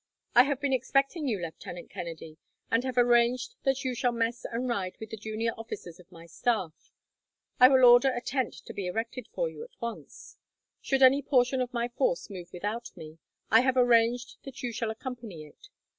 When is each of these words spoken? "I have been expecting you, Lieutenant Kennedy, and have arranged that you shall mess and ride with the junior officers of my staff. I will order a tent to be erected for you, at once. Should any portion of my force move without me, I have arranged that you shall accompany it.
"I 0.33 0.45
have 0.45 0.59
been 0.59 0.73
expecting 0.73 1.27
you, 1.27 1.39
Lieutenant 1.39 1.91
Kennedy, 1.91 2.39
and 2.71 2.83
have 2.83 2.97
arranged 2.97 3.53
that 3.65 3.83
you 3.85 3.93
shall 3.93 4.11
mess 4.11 4.45
and 4.51 4.67
ride 4.67 4.97
with 4.99 5.11
the 5.11 5.15
junior 5.15 5.51
officers 5.59 5.99
of 5.99 6.11
my 6.11 6.25
staff. 6.25 6.91
I 7.59 7.67
will 7.67 7.85
order 7.85 8.11
a 8.11 8.19
tent 8.19 8.53
to 8.65 8.73
be 8.73 8.87
erected 8.87 9.27
for 9.27 9.47
you, 9.47 9.63
at 9.63 9.79
once. 9.79 10.37
Should 10.81 11.03
any 11.03 11.21
portion 11.21 11.61
of 11.61 11.71
my 11.71 11.87
force 11.87 12.31
move 12.31 12.51
without 12.51 12.89
me, 12.97 13.19
I 13.51 13.61
have 13.61 13.77
arranged 13.77 14.37
that 14.41 14.63
you 14.63 14.71
shall 14.73 14.89
accompany 14.89 15.45
it. 15.45 15.69